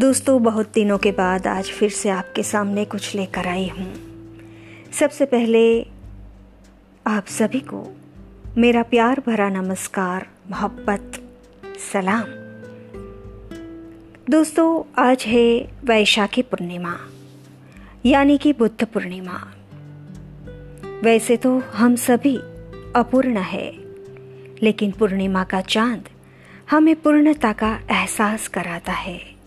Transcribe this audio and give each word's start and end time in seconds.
दोस्तों, 0.00 0.42
बहुत 0.42 0.70
दिनों 0.74 0.96
के 0.98 1.10
बाद 1.12 1.46
आज 1.46 1.70
फिर 1.70 1.90
से 1.90 2.08
आपके 2.08 2.42
सामने 2.42 2.84
कुछ 2.84 3.14
लेकर 3.14 3.46
आई 3.46 3.66
हूँ। 3.68 3.92
सबसे 4.92 5.24
पहले 5.24 5.82
आप 7.06 7.26
सभी 7.26 7.60
को 7.60 7.82
मेरा 8.58 8.82
प्यार 8.82 9.22
भरा 9.26 9.48
नमस्कार, 9.48 10.26
मोहब्बत, 10.50 11.20
सलाम। 11.92 12.24
दोस्तों, 14.30 14.82
आज 14.98 15.24
है 15.24 15.72
वैशाखी 15.84 16.42
पूर्णिमा, 16.42 16.94
यानी 18.06 18.38
कि 18.38 18.52
बुद्ध 18.52 18.84
पूर्णिमा। 18.84 19.40
वैसे 21.02 21.36
तो 21.36 21.58
हम 21.58 21.96
सभी 21.96 22.36
अपूर्ण 22.96 23.36
है, 23.36 23.72
लेकिन 24.62 24.92
पूर्णिमा 24.92 25.44
का 25.44 25.60
चाँद 25.60 26.08
हमें 26.70 26.94
पूर्णता 26.96 27.52
का 27.52 27.78
एहसास 27.90 28.48
कराता 28.48 28.92
है। 28.92 29.39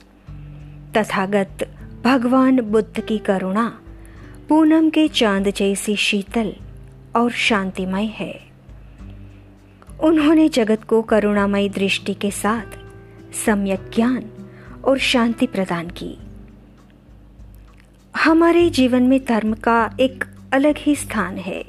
तथागत 0.98 1.58
भगवान 2.06 2.62
बुद्ध 2.62 3.00
की 3.00 3.18
करुणा 3.18 3.80
पूनम 4.50 4.90
के 4.90 5.08
चाँद 5.08 5.50
जैसी 5.50 5.96
शीतल 5.96 6.56
और 7.16 7.32
शांतिमय 7.32 8.06
है। 8.06 8.42
उन्होंने 10.04 10.50
जगत 10.50 10.84
को 10.84 11.02
करुणामयी 11.02 11.70
दृष्टि 11.70 12.14
के 12.14 12.32
साथ 12.32 12.80
सम्यक 13.34 13.92
ज्ञान 13.96 14.24
और 14.86 14.98
शांति 14.98 15.48
प्रदान 15.48 15.88
की। 15.90 16.18
हमारे 18.18 18.70
जीवन 18.70 19.04
में 19.04 19.26
धर्म 19.26 19.54
का 19.54 19.98
एक 20.00 20.24
अलग 20.54 20.76
ही 20.78 20.96
स्थान 20.96 21.38
है। 21.38 21.66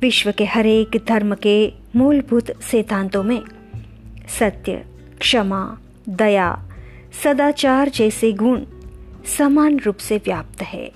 विश्व 0.00 0.32
के 0.32 0.44
हर 0.44 0.66
एक 0.66 1.02
धर्म 1.08 1.34
के 1.34 1.72
मूलभूत 1.96 2.62
सिद्धांतों 2.62 3.22
में 3.22 3.42
सत्य, 4.28 4.84
क्षमा, 5.20 5.78
दया 6.08 6.69
सदाचार 7.12 7.88
जैसे 7.88 8.32
गुण 8.32 8.64
समान 9.38 9.78
रूप 9.78 9.96
से 9.96 10.16
व्याप्त 10.16 10.62
है। 10.62 10.92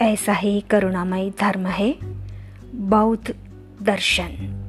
ऐसा 0.00 0.32
ही 0.32 0.60
करुणामय 0.70 1.30
धर्म 1.40 1.66
है, 1.66 1.98
बौद्ध 2.74 3.34
दर्शन। 3.82 4.60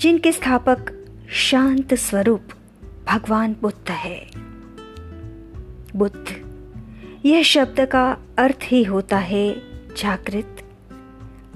जिनके 0.00 0.32
स्थापक 0.32 1.06
शांत 1.30 1.94
स्वरूप 1.94 2.42
भगवान 3.08 3.56
बुद्ध 3.62 3.90
है। 3.90 4.30
बुद्ध, 5.96 6.48
यह 7.26 7.42
शब्द 7.42 7.80
का 7.80 8.16
अर्थ 8.38 8.58
ही 8.62 8.84
होता 8.84 9.18
है 9.18 9.56
जागृत 9.94 10.64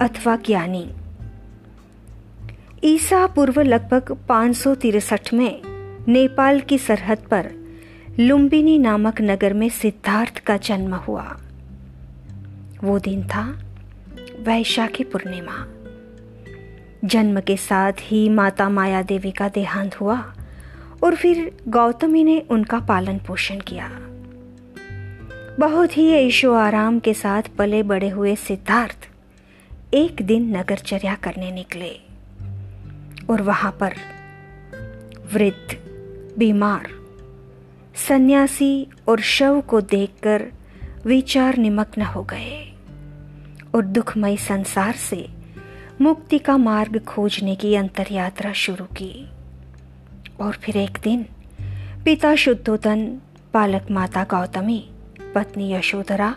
अथवा 0.01 0.35
ज्ञानी। 0.35 0.91
ईसा 2.83 3.27
पूर्व 3.27 3.61
लगभग 3.61 4.17
पाँच 4.29 4.67
में 5.33 5.72
नेपाल 6.07 6.59
की 6.59 6.77
सरहद 6.77 7.17
पर 7.17 7.51
लुम्बिनी 8.19 8.77
नामक 8.77 9.21
नगर 9.21 9.53
में 9.53 9.69
सिद्धार्थ 9.69 10.39
का 10.39 10.57
जन्म 10.57 10.95
हुआ। 10.95 11.39
वो 12.83 12.99
दिन 12.99 13.27
था 13.27 13.59
वैशाखी 14.39 15.03
पूर्णिमा। 15.03 15.67
जन्म 17.07 17.39
के 17.39 17.57
साथ 17.57 17.93
ही 17.99 18.29
माता 18.29 18.69
माया 18.69 19.01
देवी 19.01 19.31
का 19.31 19.49
देहांत 19.49 20.01
हुआ 20.01 20.33
और 21.03 21.15
फिर 21.15 21.57
गौतमी 21.67 22.23
ने 22.23 22.39
उनका 22.39 22.79
पालन 22.79 23.17
पोषण 23.17 23.59
किया। 23.59 23.89
बहुत 25.59 25.97
ही 25.97 26.11
ऐशो 26.11 26.53
आराम 26.53 26.99
के 26.99 27.13
साथ 27.13 27.43
पले 27.57 27.83
बड़े 27.83 28.09
हुए 28.09 28.35
सिद्धार्थ 28.35 29.09
एक 29.93 30.21
दिन 30.21 30.57
नगरचर्या 30.57 31.15
करने 31.15 31.51
निकले 31.51 31.91
और 33.29 33.41
वहाँ 33.41 33.77
पर 33.79 33.93
वृद्ध 35.33 35.82
बीमार। 36.37 36.89
सन्यासी 38.07 38.87
और 39.07 39.19
शव 39.19 39.61
को 39.61 39.81
देखकर 39.81 40.45
विचार 41.05 41.57
निमग्न 41.57 42.01
हो 42.01 42.23
गए 42.23 42.75
और 43.75 43.85
दुखमय 43.85 44.37
संसार 44.37 44.93
से 44.93 45.27
मुक्ति 46.01 46.39
का 46.39 46.57
मार्ग 46.57 46.99
खोजने 46.99 47.55
की 47.55 47.75
अंतर 47.75 48.07
यात्रा 48.11 48.53
शुरू 48.53 48.85
की। 48.85 49.29
और 50.41 50.53
फिर 50.53 50.77
एक 50.77 50.97
दिन 51.03 51.25
पिता 52.05 52.35
शुद्धोधन 52.35 53.17
पालक 53.53 53.87
माता 53.91 54.23
गौतमी, 54.23 54.89
पत्नी 55.35 55.73
यशोधरा 55.73 56.35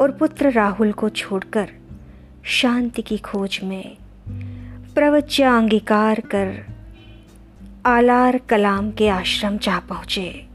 और 0.00 0.10
पुत्र 0.10 0.50
राहुल 0.50 0.92
को 0.92 1.08
छोड़कर 1.08 1.68
शांति 2.44 3.02
की 3.02 3.18
खोज 3.18 3.60
में 3.64 3.96
प्रवच्या 4.94 5.56
अंगीकार 5.56 6.20
कर 6.20 6.71
आलार 7.86 8.38
कलाम 8.38 8.90
के 8.90 9.08
आश्रम 9.08 9.58
जा 9.58 9.78
पहुँचे 9.78 10.46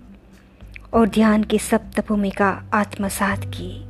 और 0.93 1.07
ध्यान 1.07 1.43
की 1.43 1.59
सप्त 1.59 2.07
भूमिका 2.07 2.63
आत्मसात 2.73 3.39
की। 3.39 3.85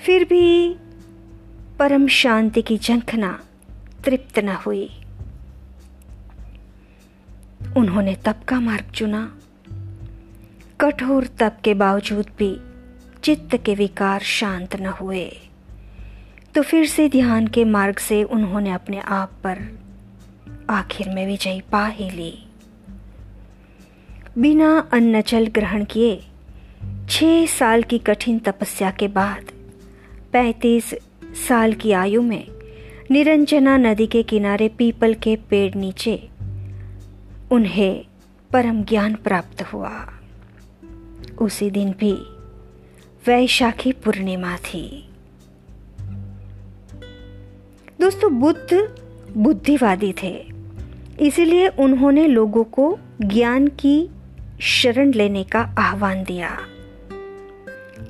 फिर 0.00 0.24
भी 0.24 0.76
परम 1.78 2.06
शांति 2.06 2.62
की 2.62 2.78
झंखना 2.78 3.40
तृप्त 4.04 4.38
न 4.38 4.48
हुई। 4.48 4.90
उन्होंने 7.76 8.14
तप 8.14 8.36
का 8.48 8.60
मार्ग 8.60 8.90
चुना। 8.90 9.36
कठोर 10.80 11.26
तप 11.26 11.56
के 11.64 11.74
बावजूद 11.74 12.26
भी 12.38 12.60
चित्त 13.22 13.56
के 13.56 13.74
विकार 13.74 14.20
शांत 14.20 14.76
न 14.76 14.86
हुए। 14.86 15.32
तो 16.54 16.62
फिर 16.62 16.86
से 16.86 17.08
ध्यान 17.08 17.46
के 17.46 17.64
मार्ग 17.64 17.98
से 17.98 18.22
उन्होंने 18.22 18.70
अपने 18.70 18.98
आप 18.98 19.30
पर 19.44 19.83
आखिर 20.70 21.08
में 21.08 21.26
विजय 21.26 21.62
पा 21.72 21.86
ही 21.86 22.10
ली। 22.10 22.46
बिना 24.38 24.88
अन्न 24.92 25.22
जल 25.22 25.46
ग्रहण 25.46 25.84
किए, 25.84 26.24
छह 27.08 27.46
साल 27.46 27.82
की 27.82 27.98
कठिन 27.98 28.38
तपस्या 28.38 28.90
के 28.90 29.08
बाद, 29.08 29.44
पैंतीस 30.32 30.94
साल 31.48 31.72
की 31.72 31.92
आयु 31.92 32.22
में 32.22 32.48
निरंजना 33.10 33.76
नदी 33.76 34.06
के 34.06 34.22
किनारे 34.22 34.68
पीपल 34.68 35.14
के 35.14 35.36
पेड़ 35.36 35.74
नीचे 35.74 36.28
उन्हें 37.50 38.04
परम 38.52 38.84
ज्ञान 38.84 39.14
प्राप्त 39.14 39.62
हुआ। 39.62 40.12
उसी 41.40 41.70
दिन 41.70 41.90
भी 41.90 42.12
वैशाखी 43.26 43.92
पूर्णिमा 43.92 44.56
थी। 44.56 45.08
दोस्तों, 48.00 48.40
बुद्ध 48.40 48.96
बुद्धिवादी 49.36 50.14
थे। 50.22 50.53
इसीलिए 51.20 51.68
उन्होंने 51.68 52.26
लोगों 52.26 52.64
को 52.64 52.98
ज्ञान 53.20 53.66
की 53.66 54.10
शरण 54.60 55.12
लेने 55.12 55.44
का 55.44 55.60
आह्वान 55.78 56.24
दिया। 56.24 56.58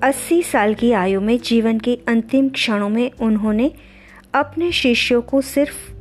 अस्सी 0.03 0.43
साल 0.43 0.75
की 0.75 0.93
आयु 0.93 1.21
में 1.21 1.39
जीवन 1.39 1.79
के 1.79 1.99
अंतिम 2.09 2.49
क्षणों 2.49 2.89
में 2.89 3.11
उन्होंने 3.21 3.73
अपने 4.35 4.73
शिष्यों 4.73 5.23
को 5.23 5.41
सिर्फ़ 5.41 5.93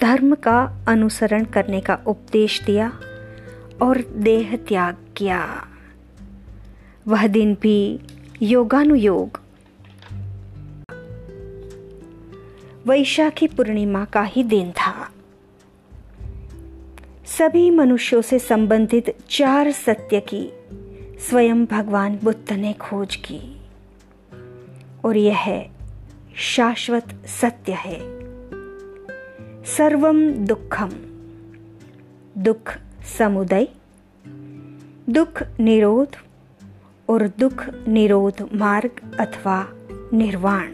धर्म 0.00 0.34
का 0.34 0.84
अनुसरण 0.88 1.44
करने 1.44 1.80
का 1.80 1.98
उपदेश 2.06 2.62
दिया 2.62 2.92
और 3.82 4.04
देह 4.16 4.56
त्याग 4.56 4.96
किया। 5.16 5.68
वह 7.08 7.26
दिन 7.26 7.54
भी 7.54 8.00
योगानुयोग। 8.42 9.40
वैशाखी 12.86 13.46
पूर्णिमा 13.46 14.04
का 14.04 14.22
ही 14.22 14.42
दिन 14.42 14.70
था। 14.70 15.10
सभी 17.38 17.70
मनुष्यों 17.70 18.22
से 18.22 18.38
संबंधित 18.38 19.16
चार 19.30 19.72
सत्य 19.72 20.20
की, 20.20 20.52
स्वयं 21.28 21.64
भगवान 21.64 22.18
बुद्ध 22.24 22.52
ने 22.52 22.72
खोज 22.72 23.16
की। 23.16 23.60
और 25.04 25.16
यह 25.16 25.36
है, 25.36 25.70
शाश्वत 26.36 27.26
सत्य 27.26 27.72
है। 27.72 27.98
सर्वम 29.64 30.30
दुखम 30.30 30.90
दुख 32.38 32.78
समुदय, 33.18 33.68
दुख 35.10 35.42
निरोध 35.60 36.16
और 37.08 37.32
दुख 37.38 37.66
निरोध 37.88 38.48
मार्ग 38.54 39.16
अथवा 39.20 39.66
निर्वाण। 40.12 40.72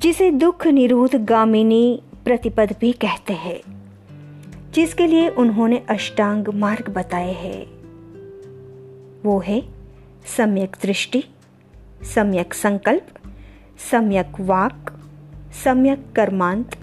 जिसे 0.00 0.30
दुख 0.30 0.66
निरोध 0.66 1.16
गामिनी 1.16 2.02
प्रतिपद 2.24 2.76
भी 2.80 2.92
कहते 2.92 3.32
हैं। 3.32 3.75
जिसके 4.76 5.06
लिए 5.06 5.28
उन्होंने 5.28 5.82
अष्टांग 5.90 6.48
मार्ग 6.48 6.88
बताए 6.88 7.32
हैं। 7.32 7.66
वो 9.22 9.38
है 9.40 9.62
सम्यक 10.36 10.76
दृष्टि, 10.82 11.24
सम्यक 12.14 12.54
संकल्प, 12.54 13.06
सम्यक 13.90 14.32
वाक, 14.40 14.92
सम्यक 15.64 16.12
कर्मांत, 16.16 16.76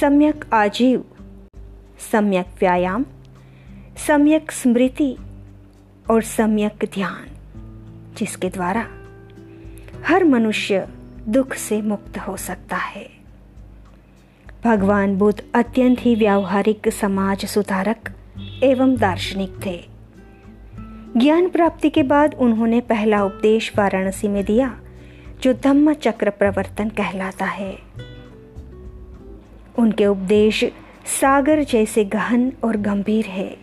सम्यक 0.00 0.44
आजीव, 0.52 1.04
सम्यक 2.12 2.46
व्यायाम, 2.60 3.04
सम्यक 4.06 4.52
स्मृति 4.52 5.16
और 6.10 6.22
सम्यक 6.22 6.84
ध्यान, 6.94 7.26
जिसके 8.16 8.48
द्वारा 8.48 8.88
हर 10.06 10.24
मनुष्य 10.24 10.88
दुख 11.28 11.54
से 11.54 11.82
मुक्त 11.82 12.18
हो 12.18 12.36
सकता 12.36 12.76
है। 12.76 13.23
भगवान 14.64 15.18
बुद्ध 15.18 15.42
अत्यंत 15.54 15.96
ही 16.00 16.14
व्यावहारिक, 16.14 16.88
समाज 16.88 17.44
सुधारक 17.44 18.08
एवं 18.62 18.96
दार्शनिक 18.96 19.54
थे। 19.66 19.84
ज्ञान 21.16 21.48
प्राप्ति 21.48 21.90
के 21.90 22.02
बाद 22.02 22.34
उन्होंने 22.34 22.80
पहला 22.80 23.24
उपदेश 23.24 23.72
वाराणसी 23.78 24.28
में 24.28 24.44
दिया, 24.44 24.80
जो 25.42 25.52
धम्म 25.52 25.92
चक्र 25.92 26.30
प्रवर्तन 26.30 26.88
कहलाता 26.88 27.44
है। 27.44 27.78
उनके 29.78 30.06
उपदेश 30.06 30.64
सागर 31.20 31.64
जैसे 31.64 32.04
गहन 32.04 32.52
और 32.64 32.76
गंभीर 32.76 33.24
है, 33.24 33.56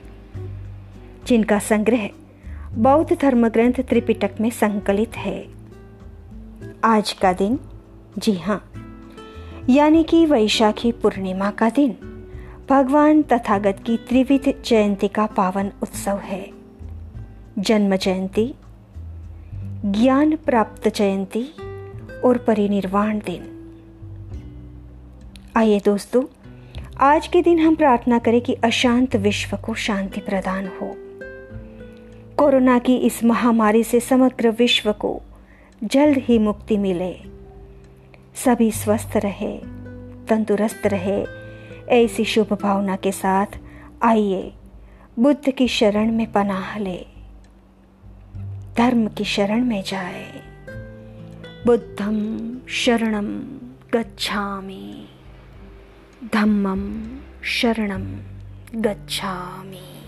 जिनका 1.27 1.59
संग्रह 1.59 2.09
बौद्ध 2.73 3.17
धर्म 3.21 3.47
ग्रंथ 3.47 3.73
त्रिपिटक 3.73 4.31
में 4.41 4.49
संकलित 4.49 5.17
है। 5.17 5.47
आज 6.83 7.11
का 7.11 7.33
दिन, 7.33 7.59
जी 8.17 8.33
हाँ। 8.33 8.80
यानी 9.69 10.03
कि 10.03 10.25
वैशाखी 10.25 10.91
पूर्णिमा 10.91 11.51
का 11.51 11.69
दिन। 11.69 11.91
भगवान 12.69 13.21
तथागत 13.21 13.77
की 13.85 13.97
त्रिविध 13.97 14.63
जयंती 14.65 15.07
का 15.07 15.25
पावन 15.25 15.71
उत्सव 15.83 16.17
है। 16.17 16.49
जन्म 17.59 17.95
जयंती, 17.95 18.53
ज्ञान 19.85 20.35
प्राप्त 20.35 20.95
जयंती 20.95 21.43
और 22.25 22.37
परिनिर्वाण 22.37 23.19
दिन। 23.19 23.73
आइए 25.55 25.81
दोस्तों, 25.85 26.23
आज 26.99 27.27
के 27.27 27.41
दिन 27.41 27.59
हम 27.59 27.75
प्रार्थना 27.75 28.19
करें 28.19 28.41
कि 28.41 28.53
अशांत 28.53 29.15
विश्व 29.15 29.57
को 29.57 29.73
शांति 29.73 30.21
प्रदान 30.21 30.67
हो। 30.67 30.95
कोरोना 32.35 32.79
की 32.79 32.95
इस 32.95 33.23
महामारी 33.23 33.83
से 33.83 33.99
समग्र 33.99 34.49
विश्व 34.49 34.91
को 34.91 35.21
जल्द 35.83 36.17
ही 36.17 36.39
मुक्ति 36.39 36.77
मिले। 36.77 37.40
सभी 38.35 38.71
स्वस्थ 38.71 39.17
रहे, 39.17 39.57
तंदुरुस्त 40.27 40.81
रहे। 40.85 41.25
ऐसी 41.87 42.25
शुभ 42.25 42.53
भावना 42.53 42.95
के 42.95 43.11
साथ 43.11 43.59
आइए, 44.03 44.53
बुद्ध 45.19 45.51
की 45.51 45.67
शरण 45.67 46.11
में 46.11 46.31
पनाह 46.31 46.77
ले, 46.77 47.05
धर्म 48.77 49.07
की 49.07 49.23
शरण 49.23 49.63
में 49.63 49.83
जाए। 49.83 50.43
बुद्धम 51.65 52.57
शरणं 52.67 53.41
गच्छामि 53.93 55.05
धम्मम 56.33 57.03
शरणं 57.43 58.05
गच्छामि। 58.75 60.00